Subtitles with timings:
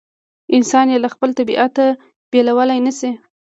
[0.55, 1.75] انسان یې له خپل طبیعت
[2.31, 3.11] بېلولای نه شي.